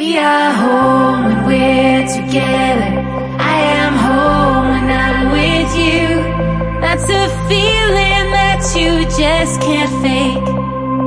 [0.00, 2.90] We are home when we're together.
[3.38, 6.80] I am home when I'm with you.
[6.80, 10.48] That's a feeling that you just can't fake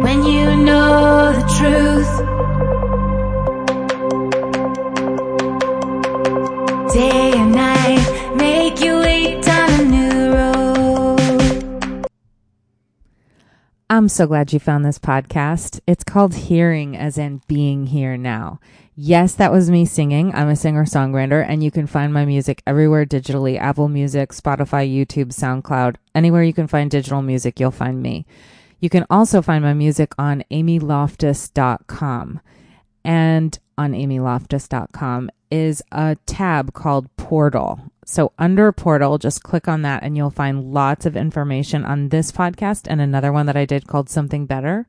[0.04, 2.14] when you know the truth.
[14.04, 15.80] I'm so glad you found this podcast.
[15.88, 18.60] It's called Hearing, as in being here now.
[18.98, 20.36] Yes, that was me singing.
[20.36, 24.94] I'm a singer songwriter, and you can find my music everywhere digitally Apple Music, Spotify,
[24.94, 25.96] YouTube, SoundCloud.
[26.14, 28.26] Anywhere you can find digital music, you'll find me.
[28.82, 32.42] You can also find my music on amyloftus.com.
[33.06, 37.80] And on amyloftus.com is a tab called Portal.
[38.06, 42.32] So under Portal, just click on that and you'll find lots of information on this
[42.32, 44.88] podcast and another one that I did called Something Better.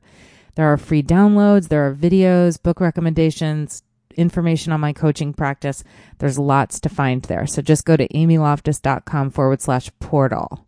[0.55, 3.83] There are free downloads, there are videos, book recommendations,
[4.15, 5.83] information on my coaching practice.
[6.19, 7.45] There's lots to find there.
[7.47, 10.65] So just go to amyloftus.com forward slash portal.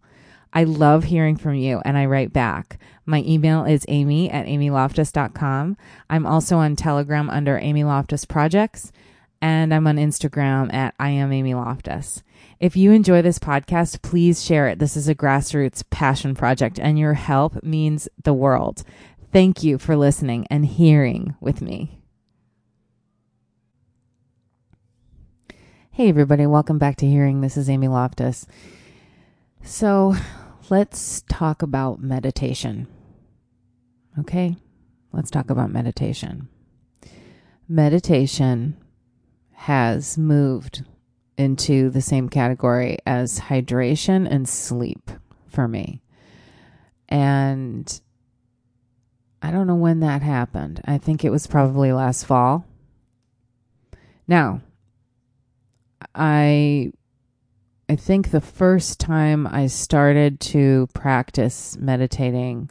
[0.53, 2.79] I love hearing from you and I write back.
[3.05, 5.77] My email is amy at amyloftus.com.
[6.09, 8.91] I'm also on Telegram under Amy Loftus Projects
[9.41, 12.23] and I'm on Instagram at I am Amy Loftus.
[12.59, 14.79] If you enjoy this podcast, please share it.
[14.79, 18.83] This is a grassroots passion project and your help means the world.
[19.31, 22.01] Thank you for listening and hearing with me.
[25.91, 27.41] Hey, everybody, welcome back to Hearing.
[27.41, 28.47] This is Amy Loftus.
[29.63, 30.15] So,
[30.69, 32.87] let's talk about meditation.
[34.19, 34.55] Okay,
[35.11, 36.49] let's talk about meditation.
[37.67, 38.77] Meditation
[39.53, 40.83] has moved
[41.37, 45.11] into the same category as hydration and sleep
[45.47, 46.01] for me.
[47.09, 48.01] And
[49.41, 50.81] I don't know when that happened.
[50.85, 52.65] I think it was probably last fall.
[54.27, 54.61] Now,
[56.13, 56.91] I
[57.89, 62.69] I think the first time I started to practice meditating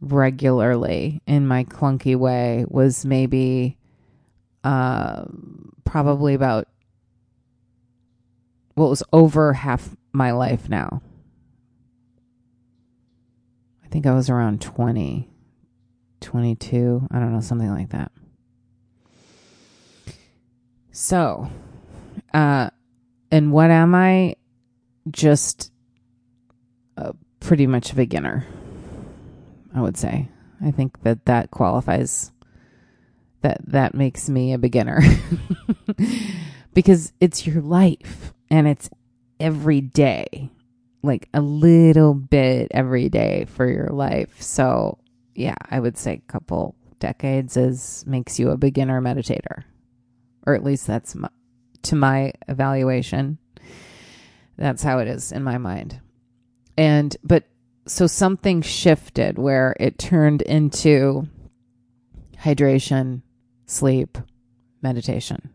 [0.00, 3.78] regularly in my clunky way was maybe
[4.64, 5.24] uh,
[5.84, 6.66] probably about
[8.76, 11.02] what it was over half my life now.
[13.82, 15.28] I think I was around 20,
[16.20, 18.12] 22, I don't know, something like that.
[20.92, 21.50] So,
[22.34, 22.70] uh,
[23.30, 24.36] and what am I?
[25.10, 25.72] Just
[26.98, 28.46] uh, pretty much a beginner,
[29.74, 30.28] I would say.
[30.62, 32.30] I think that that qualifies
[33.40, 35.00] that that makes me a beginner
[36.74, 38.90] because it's your life and it's
[39.38, 40.50] every day
[41.02, 44.40] like a little bit every day for your life.
[44.42, 44.98] So
[45.36, 49.64] yeah i would say a couple decades is makes you a beginner meditator.
[50.46, 51.28] Or at least that's my,
[51.82, 53.38] to my evaluation.
[54.56, 56.00] That's how it is in my mind.
[56.76, 57.44] And but
[57.86, 61.28] so something shifted where it turned into
[62.38, 63.22] hydration
[63.66, 64.18] sleep,
[64.82, 65.50] meditation.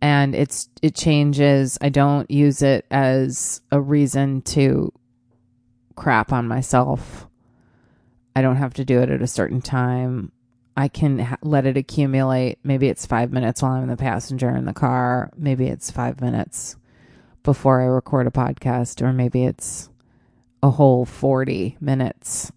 [0.00, 1.76] And it's it changes.
[1.80, 4.92] I don't use it as a reason to
[5.96, 7.26] crap on myself.
[8.36, 10.30] I don't have to do it at a certain time.
[10.76, 12.60] I can ha- let it accumulate.
[12.62, 15.32] Maybe it's five minutes while I'm the passenger in the car.
[15.36, 16.76] Maybe it's five minutes
[17.42, 19.90] before I record a podcast, or maybe it's
[20.62, 22.52] a whole 40 minutes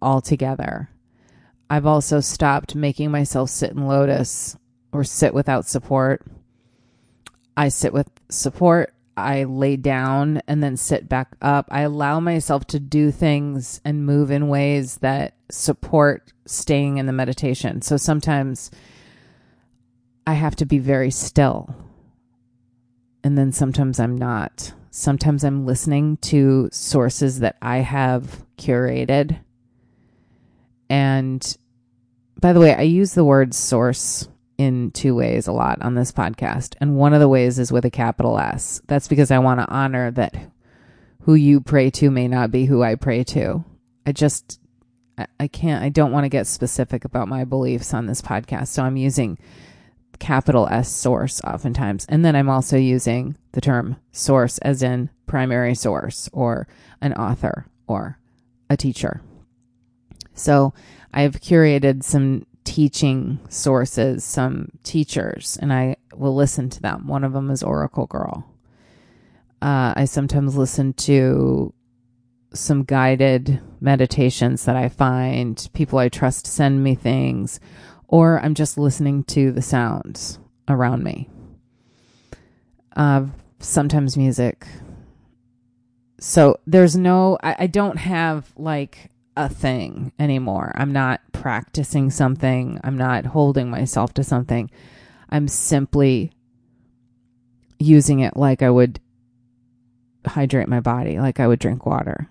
[0.00, 0.90] altogether.
[1.68, 4.56] I've also stopped making myself sit in lotus
[4.92, 6.24] or sit without support.
[7.56, 8.94] I sit with support.
[9.16, 11.68] I lay down and then sit back up.
[11.70, 17.12] I allow myself to do things and move in ways that support staying in the
[17.12, 17.82] meditation.
[17.82, 18.70] So sometimes
[20.26, 21.74] I have to be very still.
[23.22, 24.72] And then sometimes I'm not.
[24.90, 29.38] Sometimes I'm listening to sources that I have curated
[30.90, 31.56] and
[32.40, 34.28] by the way, I use the word source
[34.60, 36.76] in two ways a lot on this podcast.
[36.82, 38.82] And one of the ways is with a capital S.
[38.88, 40.34] That's because I want to honor that
[41.22, 43.64] who you pray to may not be who I pray to.
[44.04, 44.60] I just,
[45.38, 48.68] I can't, I don't want to get specific about my beliefs on this podcast.
[48.68, 49.38] So I'm using
[50.18, 52.04] capital S source oftentimes.
[52.10, 56.68] And then I'm also using the term source as in primary source or
[57.00, 58.18] an author or
[58.68, 59.22] a teacher.
[60.34, 60.74] So
[61.14, 67.08] I've curated some teaching sources, some teachers, and I will listen to them.
[67.08, 68.48] One of them is Oracle Girl.
[69.60, 71.74] Uh, I sometimes listen to
[72.54, 77.58] some guided meditations that I find people I trust send me things,
[78.06, 80.38] or I'm just listening to the sounds
[80.68, 81.28] around me.
[82.94, 83.26] Uh,
[83.58, 84.64] sometimes music.
[86.20, 90.72] So there's no, I, I don't have like a thing anymore.
[90.74, 92.80] I'm not practicing something.
[92.82, 94.70] I'm not holding myself to something.
[95.28, 96.32] I'm simply
[97.78, 99.00] using it like I would
[100.26, 102.30] hydrate my body, like I would drink water.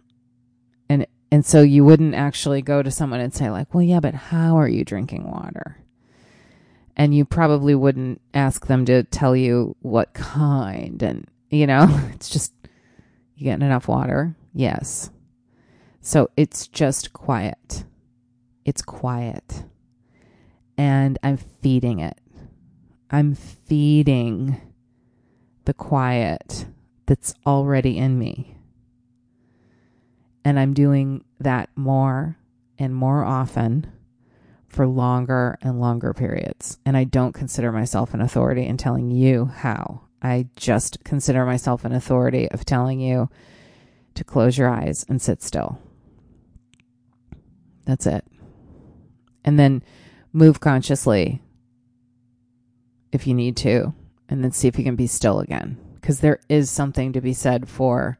[0.90, 4.16] And and so you wouldn't actually go to someone and say like, "Well, yeah, but
[4.16, 5.78] how are you drinking water?"
[6.98, 12.30] And you probably wouldn't ask them to tell you what kind and you know, it's
[12.30, 12.54] just
[13.36, 14.36] you getting enough water?
[14.54, 15.10] Yes.
[16.01, 17.84] So it's just quiet.
[18.66, 19.63] It's quiet.
[20.78, 22.19] And I'm feeding it.
[23.12, 24.62] I'm feeding
[25.66, 26.66] the quiet
[27.06, 28.56] that's already in me.
[30.46, 32.38] And I'm doing that more
[32.78, 33.92] and more often
[34.68, 36.78] for longer and longer periods.
[36.86, 40.01] And I don't consider myself an authority in telling you how.
[40.22, 43.30] I just consider myself an authority of telling you
[44.16, 45.80] to close your eyes and sit still.
[47.89, 48.24] That's it.
[49.44, 49.81] And then
[50.31, 51.41] move consciously
[53.12, 53.95] if you need to,
[54.30, 55.75] and then see if you can be still again.
[55.95, 58.19] Because there is something to be said for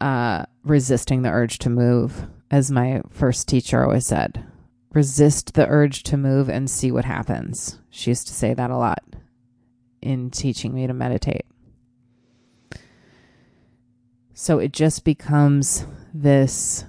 [0.00, 4.46] uh, resisting the urge to move, as my first teacher always said.
[4.92, 7.80] Resist the urge to move and see what happens.
[7.90, 9.02] She used to say that a lot
[10.00, 11.44] in teaching me to meditate.
[14.32, 15.84] So it just becomes
[16.14, 16.84] this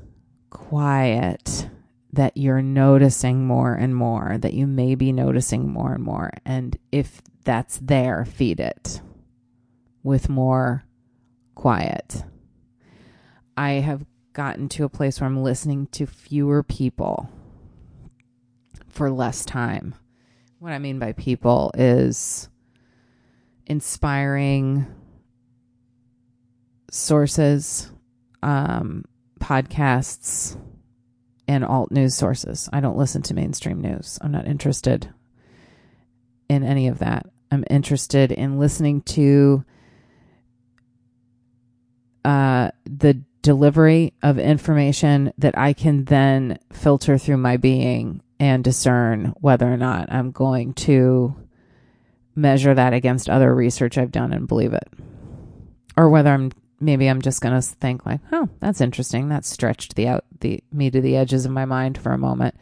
[0.51, 1.67] quiet
[2.13, 6.31] that you're noticing more and more, that you may be noticing more and more.
[6.45, 9.01] And if that's there, feed it
[10.03, 10.83] with more
[11.55, 12.23] quiet.
[13.57, 17.29] I have gotten to a place where I'm listening to fewer people
[18.87, 19.95] for less time.
[20.59, 22.49] What I mean by people is
[23.65, 24.85] inspiring
[26.91, 27.91] sources,
[28.43, 29.05] um,
[29.41, 30.57] podcasts,
[31.47, 32.69] and alt news sources.
[32.71, 34.17] I don't listen to mainstream news.
[34.21, 35.13] I'm not interested
[36.47, 37.25] in any of that.
[37.51, 39.65] I'm interested in listening to
[42.23, 49.33] uh, the delivery of information that I can then filter through my being and discern
[49.41, 51.35] whether or not I'm going to
[52.35, 54.87] measure that against other research I've done and believe it.
[55.97, 59.29] Or whether I'm maybe I'm just going to think like, "Oh, that's interesting.
[59.29, 62.55] That stretched the out the me to the edges of my mind for a moment."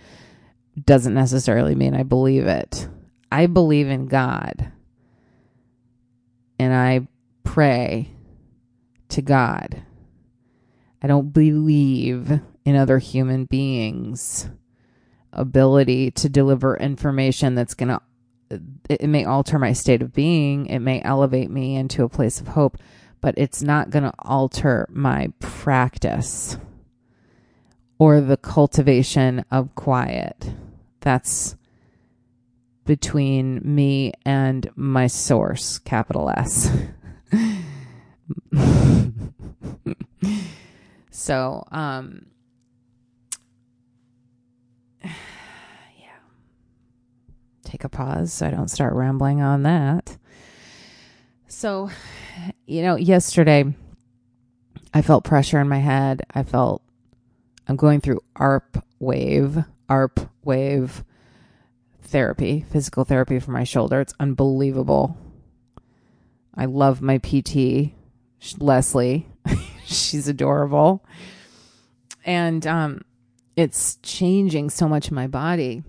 [0.85, 2.87] Doesn't necessarily mean I believe it.
[3.31, 4.71] I believe in God.
[6.57, 7.07] And I
[7.43, 8.09] pray
[9.09, 9.81] to God.
[11.01, 14.49] I don't believe in other human beings'
[15.31, 18.01] ability to deliver information that's going to
[18.89, 22.49] it may alter my state of being, it may elevate me into a place of
[22.49, 22.77] hope,
[23.21, 26.57] but it's not going to alter my practice
[27.97, 30.53] or the cultivation of quiet.
[31.01, 31.55] That's
[32.85, 36.71] between me and my source, capital S.
[41.11, 42.25] so, um,
[45.03, 45.11] yeah.
[47.63, 50.17] Take a pause so I don't start rambling on that.
[51.47, 51.89] So,
[52.69, 53.65] you know, yesterday
[54.93, 56.21] I felt pressure in my head.
[56.33, 56.83] I felt
[57.67, 61.03] I'm going through ARP wave, ARP wave
[62.01, 63.99] therapy, physical therapy for my shoulder.
[64.01, 65.17] It's unbelievable.
[66.55, 67.93] I love my PT,
[68.59, 69.27] Leslie.
[69.85, 71.03] She's adorable.
[72.23, 73.01] And um
[73.55, 75.83] it's changing so much in my body.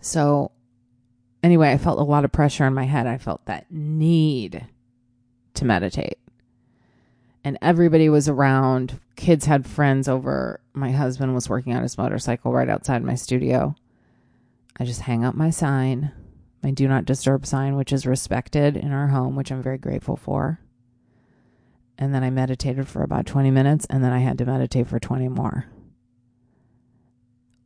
[0.00, 0.52] So
[1.42, 3.06] anyway, I felt a lot of pressure in my head.
[3.06, 4.66] I felt that need
[5.56, 6.18] to meditate.
[7.44, 9.00] And everybody was around.
[9.14, 10.60] Kids had friends over.
[10.72, 13.74] My husband was working on his motorcycle right outside my studio.
[14.78, 16.12] I just hang up my sign,
[16.62, 20.16] my do not disturb sign, which is respected in our home, which I'm very grateful
[20.16, 20.60] for.
[21.98, 24.98] And then I meditated for about 20 minutes, and then I had to meditate for
[24.98, 25.66] 20 more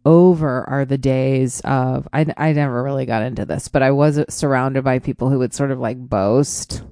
[0.04, 4.23] over are the days of I, I never really got into this but i was
[4.28, 6.82] surrounded by people who would sort of like boast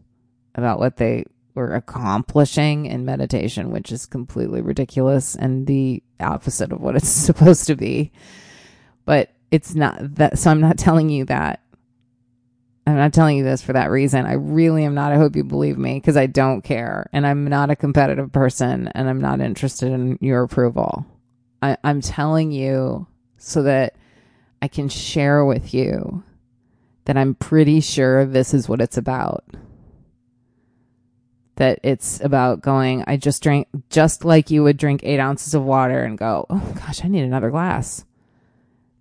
[0.59, 1.25] about what they
[1.55, 7.67] were accomplishing in meditation which is completely ridiculous and the opposite of what it's supposed
[7.67, 8.13] to be.
[9.05, 11.63] But it's not that so i'm not telling you that.
[12.87, 14.25] I'm not telling you this for that reason.
[14.25, 15.13] I really am not.
[15.13, 17.09] I hope you believe me because i don't care.
[17.13, 21.07] And i'm not a competitive person and i'm not interested in your approval.
[21.61, 23.97] I, I'm telling you so that
[24.61, 26.23] I can share with you
[27.05, 29.45] that I'm pretty sure this is what it's about.
[31.59, 35.65] That it's about going, I just drank, just like you would drink eight ounces of
[35.65, 38.05] water and go, oh gosh, I need another glass.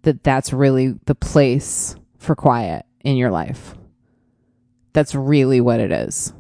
[0.02, 3.76] That that's really the place for quiet in your life.
[4.94, 6.34] That's really what it is.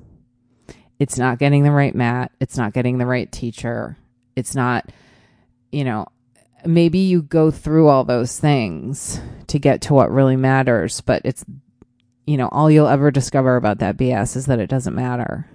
[0.97, 2.31] It's not getting the right mat.
[2.39, 3.97] It's not getting the right teacher.
[4.35, 4.91] It's not,
[5.71, 6.07] you know,
[6.65, 11.45] maybe you go through all those things to get to what really matters, but it's,
[12.25, 15.47] you know, all you'll ever discover about that BS is that it doesn't matter.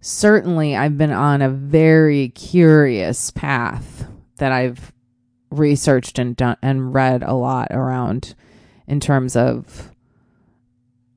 [0.00, 4.92] Certainly, I've been on a very curious path that I've
[5.50, 8.34] researched and done and read a lot around
[8.86, 9.90] in terms of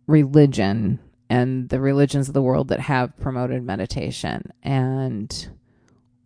[0.07, 5.49] religion and the religions of the world that have promoted meditation and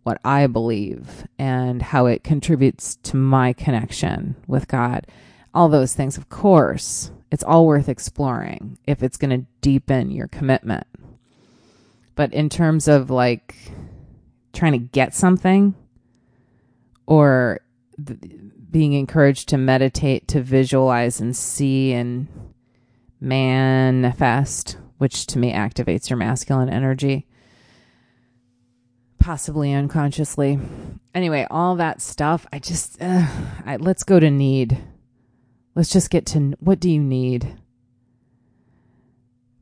[0.02, 5.06] what I believe and how it contributes to my connection with God.
[5.52, 10.28] All those things, of course, it's all worth exploring if it's going to deepen your
[10.28, 10.86] commitment.
[12.16, 13.54] But in terms of like
[14.52, 15.74] trying to get something
[17.06, 17.60] or
[18.04, 18.18] th-
[18.70, 22.26] being encouraged to meditate, to visualize and see and
[23.20, 27.26] manifest, which to me activates your masculine energy
[29.26, 30.56] possibly unconsciously.
[31.12, 33.26] Anyway, all that stuff, I just, uh,
[33.64, 34.78] I, let's go to need.
[35.74, 37.56] Let's just get to what do you need?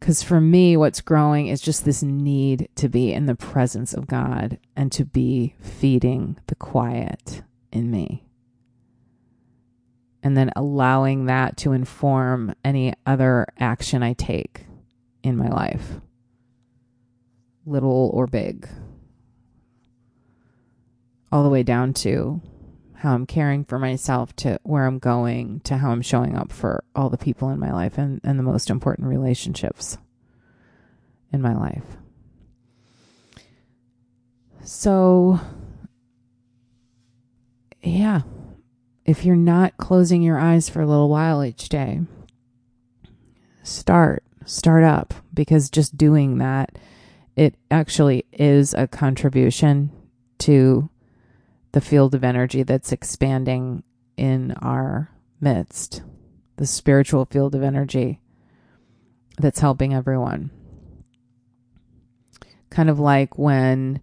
[0.05, 4.07] Because for me, what's growing is just this need to be in the presence of
[4.07, 7.43] God and to be feeding the quiet
[7.73, 8.27] in me.
[10.23, 14.67] And then allowing that to inform any other action I take
[15.23, 15.93] in my life,
[17.65, 18.69] little or big
[21.33, 22.43] all the way down to
[23.05, 26.85] how I'm caring for myself to where I'm going to how I'm showing up for
[26.97, 29.99] all the people in my life and, and the most important relationships
[31.31, 31.85] in my life.
[34.63, 35.39] So,
[37.83, 38.23] yeah,
[39.05, 42.01] if you're not closing your eyes for a little while each day,
[43.63, 46.79] start, start up because just doing that,
[47.37, 49.91] it actually is a contribution
[50.39, 50.89] to
[51.75, 53.83] the field of energy that's expanding
[54.17, 56.03] in our midst,
[56.55, 58.21] the spiritual field of energy
[59.39, 60.53] that's helping everyone.
[62.71, 64.01] Kind of like when,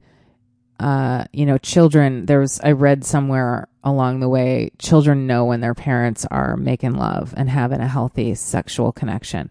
[0.81, 5.61] uh, you know, children, there was, I read somewhere along the way, children know when
[5.61, 9.49] their parents are making love and having a healthy sexual connection.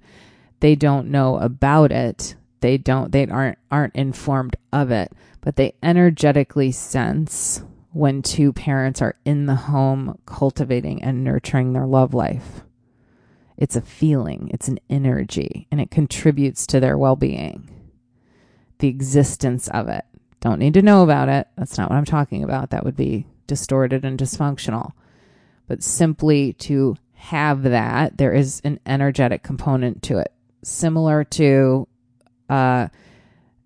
[0.60, 2.34] They don't know about it.
[2.60, 5.10] They don't, they aren't, aren't informed of it,
[5.40, 7.62] but they energetically sense
[7.92, 12.62] when two parents are in the home cultivating and nurturing their love life.
[13.56, 17.68] It's a feeling, it's an energy, and it contributes to their well being.
[18.78, 20.04] The existence of it.
[20.40, 21.48] Don't need to know about it.
[21.56, 22.70] That's not what I'm talking about.
[22.70, 24.92] That would be distorted and dysfunctional.
[25.66, 30.32] But simply to have that, there is an energetic component to it,
[30.64, 31.86] similar to
[32.48, 32.88] uh,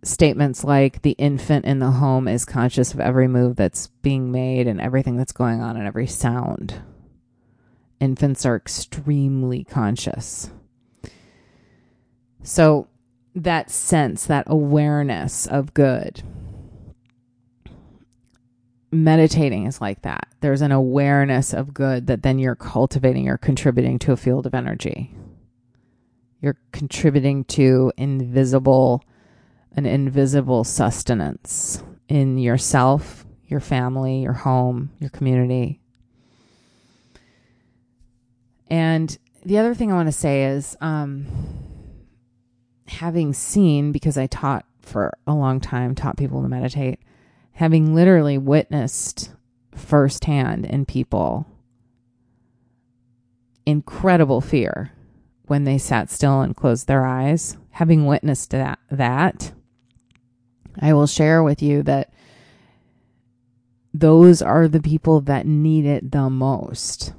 [0.06, 4.66] statements like the infant in the home is conscious of every move that's being made
[4.66, 6.82] and everything that's going on and every sound.
[8.00, 10.50] Infants are extremely conscious.
[12.42, 12.88] So,
[13.34, 16.22] that sense, that awareness of good,
[18.92, 20.28] meditating is like that.
[20.40, 24.54] There's an awareness of good that then you're cultivating or contributing to a field of
[24.54, 25.14] energy.
[26.40, 29.02] You're contributing to invisible
[29.76, 35.80] an invisible sustenance in yourself, your family, your home, your community.
[38.68, 41.26] And the other thing I want to say is um,
[42.86, 47.00] having seen, because I taught for a long time, taught people to meditate,
[47.52, 49.32] having literally witnessed
[49.74, 51.46] firsthand in people
[53.66, 54.92] incredible fear
[55.46, 59.52] when they sat still and closed their eyes, having witnessed that, that
[60.80, 62.12] I will share with you that
[63.92, 67.12] those are the people that need it the most.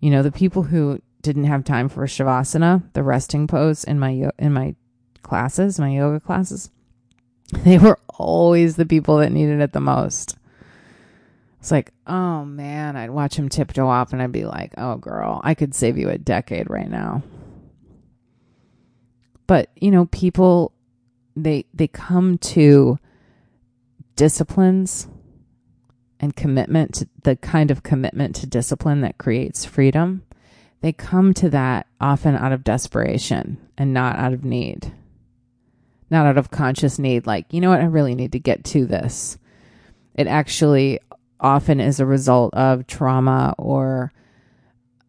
[0.00, 4.30] You know, the people who didn't have time for shavasana, the resting pose in my
[4.38, 4.76] in my
[5.22, 6.70] classes, my yoga classes,
[7.64, 10.36] they were always the people that needed it the most.
[11.60, 15.40] It's like, oh man, I'd watch him tiptoe off and I'd be like, oh girl,
[15.42, 17.24] I could save you a decade right now.
[19.48, 20.72] But, you know, people
[21.42, 22.98] they they come to
[24.16, 25.08] disciplines
[26.20, 30.22] and commitment to the kind of commitment to discipline that creates freedom,
[30.80, 34.92] they come to that often out of desperation and not out of need.
[36.10, 38.86] Not out of conscious need, like, you know what, I really need to get to
[38.86, 39.38] this.
[40.14, 41.00] It actually
[41.38, 44.12] often is a result of trauma or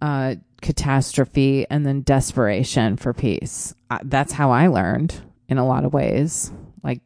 [0.01, 3.73] uh, catastrophe and then desperation for peace.
[4.03, 6.51] That's how I learned in a lot of ways.
[6.83, 7.01] Like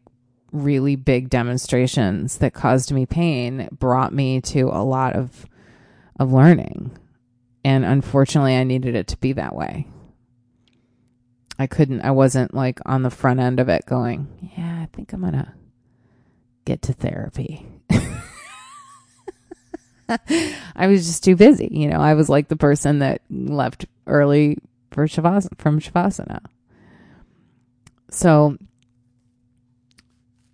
[0.51, 5.47] really big demonstrations that caused me pain brought me to a lot of
[6.19, 6.95] of learning.
[7.65, 9.87] And unfortunately, I needed it to be that way.
[11.57, 15.13] I couldn't I wasn't like on the front end of it going, "Yeah, I think
[15.13, 15.53] I'm going to
[16.65, 17.65] get to therapy."
[20.75, 21.69] I was just too busy.
[21.71, 24.57] You know, I was like the person that left early
[24.91, 26.41] for Shavasana, from Shavasana.
[28.13, 28.57] So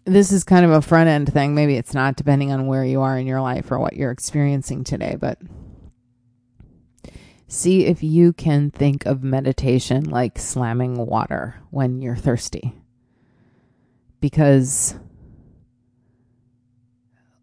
[0.05, 1.53] this is kind of a front end thing.
[1.53, 4.85] Maybe it's not depending on where you are in your life or what you're experiencing
[4.85, 5.39] today, but
[7.47, 12.73] see if you can think of meditation like slamming water when you're thirsty.
[14.21, 14.95] Because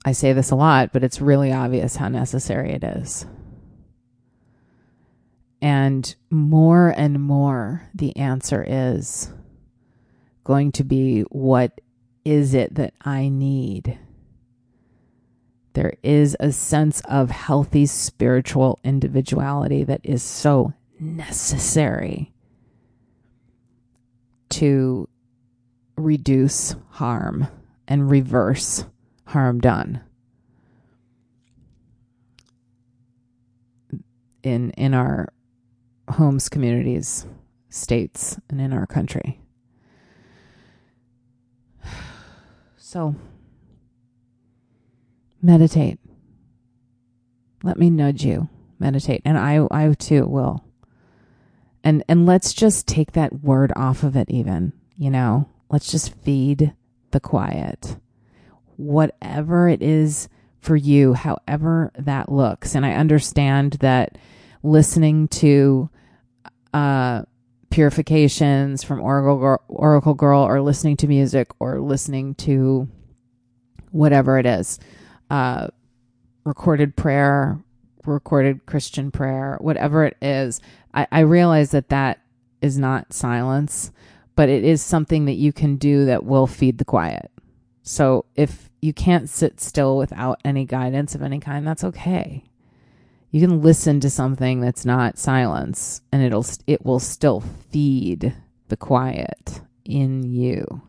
[0.04, 3.26] I say this a lot, but it's really obvious how necessary it is.
[5.61, 9.30] And more and more, the answer is
[10.46, 11.80] going to be what
[12.24, 13.98] is it that I need?
[15.72, 22.32] There is a sense of healthy spiritual individuality that is so necessary
[24.50, 25.08] to
[25.96, 27.48] reduce harm
[27.88, 28.84] and reverse
[29.24, 30.00] harm done
[34.44, 35.32] in in our
[36.08, 37.26] homes communities
[37.68, 39.40] states and in our country
[42.87, 43.16] so
[45.43, 45.99] meditate.
[47.64, 48.49] Let me nudge you.
[48.78, 49.23] Meditate.
[49.25, 50.64] And i i too will.
[51.83, 55.49] And and let's just take that word off of it even you know?
[55.68, 56.75] Let's just feed
[57.11, 57.96] the quiet.
[58.77, 60.29] Whatever it is
[60.61, 62.77] for you, however that looks.
[62.77, 64.16] And I understand that
[64.62, 65.90] listening to
[66.72, 67.22] uh,
[67.70, 72.88] purifications from Oracle Girl, Oracle Girl or listening to music or listening to
[73.90, 74.79] whatever it is,
[75.31, 75.68] uh,
[76.44, 77.59] recorded prayer,
[78.05, 80.61] recorded Christian prayer, whatever it is,
[80.94, 82.20] I, I realize that that
[82.62, 83.90] is not silence,
[84.35, 87.31] but it is something that you can do that will feed the quiet.
[87.83, 92.44] So if you can't sit still without any guidance of any kind, that's okay.
[93.30, 98.34] You can listen to something that's not silence and it'll it will still feed
[98.68, 100.82] the quiet in you.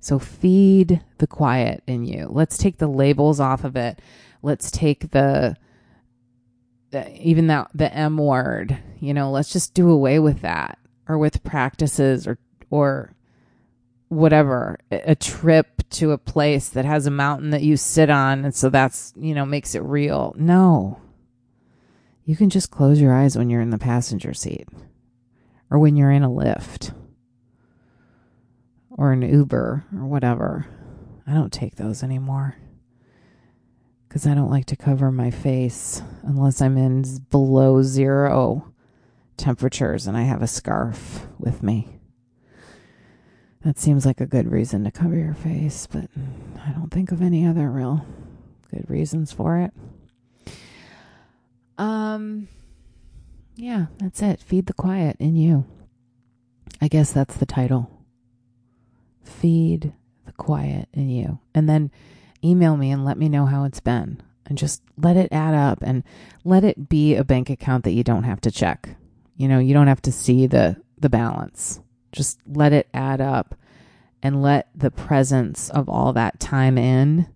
[0.00, 2.28] So feed the quiet in you.
[2.30, 4.00] Let's take the labels off of it.
[4.42, 5.56] Let's take the,
[6.90, 11.18] the even that the M word, you know, let's just do away with that or
[11.18, 12.38] with practices or
[12.70, 13.14] or
[14.08, 18.54] whatever a trip to a place that has a mountain that you sit on and
[18.54, 21.00] so that's you know makes it real no
[22.26, 24.68] you can just close your eyes when you're in the passenger seat
[25.70, 26.92] or when you're in a lift
[28.90, 30.66] or an uber or whatever
[31.26, 32.56] i don't take those anymore
[34.06, 38.72] because i don't like to cover my face unless i'm in below zero
[39.38, 41.96] temperatures and i have a scarf with me
[43.66, 46.08] that seems like a good reason to cover your face, but
[46.64, 48.06] I don't think of any other real
[48.70, 49.72] good reasons for it.
[51.78, 52.48] Um
[53.56, 54.40] yeah, that's it.
[54.40, 55.64] Feed the quiet in you.
[56.80, 57.90] I guess that's the title.
[59.22, 59.94] Feed
[60.26, 61.38] the quiet in you.
[61.54, 61.90] And then
[62.44, 64.22] email me and let me know how it's been.
[64.46, 66.04] And just let it add up and
[66.44, 68.90] let it be a bank account that you don't have to check.
[69.36, 71.80] You know, you don't have to see the the balance.
[72.12, 73.54] Just let it add up
[74.22, 77.26] and let the presence of all that time in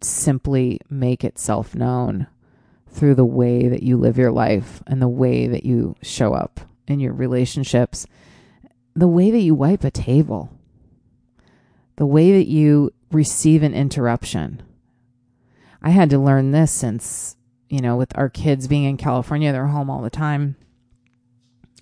[0.00, 2.26] simply make itself known
[2.90, 6.60] through the way that you live your life and the way that you show up
[6.86, 8.06] in your relationships,
[8.94, 10.50] the way that you wipe a table,
[11.96, 14.62] the way that you receive an interruption.
[15.82, 17.36] I had to learn this since,
[17.68, 20.56] you know, with our kids being in California, they're home all the time.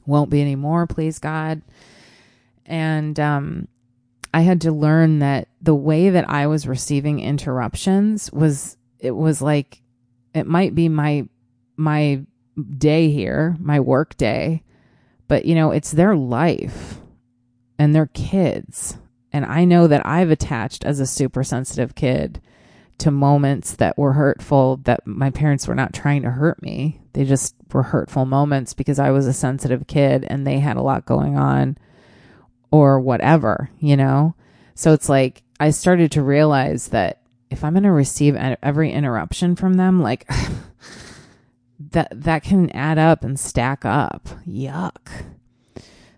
[0.07, 1.63] Won't be anymore, please God.
[2.65, 3.69] And um,
[4.33, 9.41] I had to learn that the way that I was receiving interruptions was it was
[9.41, 9.83] like
[10.35, 11.29] it might be my
[11.77, 12.23] my
[12.77, 14.63] day here, my work day,
[15.29, 17.01] but you know, it's their life
[17.79, 18.99] and their kids.
[19.33, 22.41] And I know that I've attached as a super sensitive kid
[22.99, 27.01] to moments that were hurtful that my parents were not trying to hurt me.
[27.13, 30.83] They just were hurtful moments because I was a sensitive kid and they had a
[30.83, 31.79] lot going on
[32.73, 34.35] or whatever, you know?
[34.75, 37.18] So it's like I started to realize that
[37.51, 40.29] if I'm going to receive every interruption from them, like
[41.91, 44.29] that that can add up and stack up.
[44.47, 45.09] Yuck.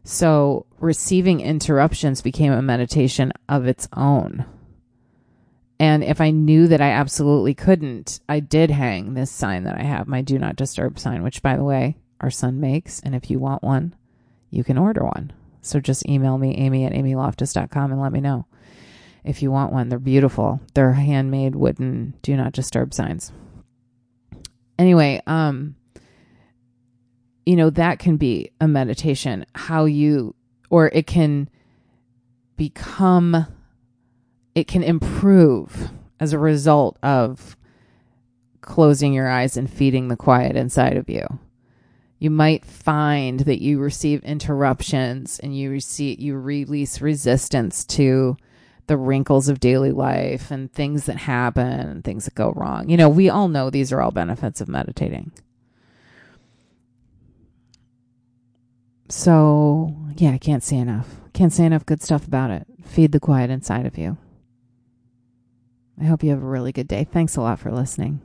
[0.03, 4.45] So receiving interruptions became a meditation of its own.
[5.79, 9.83] And if I knew that I absolutely couldn't, I did hang this sign that I
[9.83, 13.01] have, my do not disturb sign, which by the way, our son makes.
[13.01, 13.95] And if you want one,
[14.51, 15.33] you can order one.
[15.63, 18.47] So just email me, amy at amyloftus.com and let me know
[19.25, 19.89] if you want one.
[19.89, 20.61] They're beautiful.
[20.75, 23.33] They're handmade wooden do not disturb signs.
[24.79, 25.77] Anyway, um,
[27.45, 30.35] you know, that can be a meditation, how you,
[30.71, 31.49] or it can
[32.57, 33.47] become,
[34.55, 37.57] it can improve as a result of
[38.61, 41.27] closing your eyes and feeding the quiet inside of you.
[42.19, 48.37] You might find that you receive interruptions and you receive, you release resistance to
[48.91, 52.91] the wrinkles of daily life and things that happen and things that go wrong.
[52.91, 55.31] You know, we all know these are all benefits of meditating.
[59.09, 61.07] So, yeah, I can't say enough.
[61.35, 62.67] Can't say enough good stuff about it.
[62.85, 64.19] Feed the quiet inside of you.
[66.01, 67.05] I hope you have a really good day.
[67.05, 68.21] Thanks a lot for listening.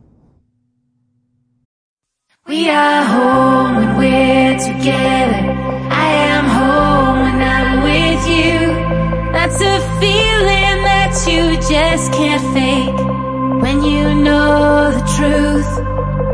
[2.47, 5.51] We are home when we're together.
[5.91, 9.14] I am home when I'm with you.
[9.35, 16.24] That's a feeling that you just can't fake when you know the truth.